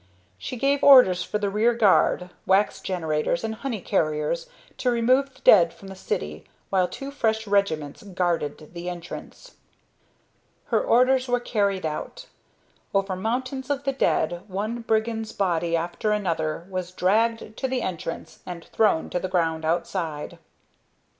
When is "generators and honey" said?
2.81-3.81